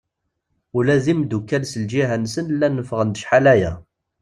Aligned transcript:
Ula 0.77 0.95
d 1.03 1.05
imddukal 1.13 1.63
s 1.71 1.73
lǧiha-nsen 1.83 2.45
llan 2.55 2.83
ffɣen-d 2.87 3.17
acḥal-aya. 3.19 3.71